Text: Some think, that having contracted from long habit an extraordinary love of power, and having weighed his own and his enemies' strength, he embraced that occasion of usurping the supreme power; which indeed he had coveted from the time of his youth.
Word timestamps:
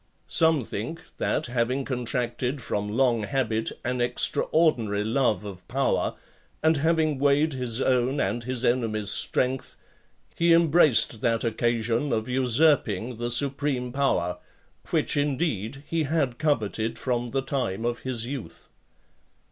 Some 0.25 0.63
think, 0.63 0.99
that 1.17 1.45
having 1.45 1.85
contracted 1.85 2.59
from 2.59 2.89
long 2.89 3.21
habit 3.21 3.71
an 3.85 4.01
extraordinary 4.01 5.03
love 5.03 5.45
of 5.45 5.67
power, 5.67 6.15
and 6.63 6.77
having 6.77 7.19
weighed 7.19 7.53
his 7.53 7.79
own 7.79 8.19
and 8.19 8.43
his 8.43 8.65
enemies' 8.65 9.11
strength, 9.11 9.75
he 10.35 10.53
embraced 10.53 11.21
that 11.21 11.43
occasion 11.43 12.11
of 12.11 12.27
usurping 12.27 13.17
the 13.17 13.29
supreme 13.29 13.91
power; 13.91 14.39
which 14.89 15.15
indeed 15.15 15.83
he 15.85 16.01
had 16.05 16.39
coveted 16.39 16.97
from 16.97 17.29
the 17.29 17.43
time 17.43 17.85
of 17.85 17.99
his 17.99 18.25
youth. 18.25 18.69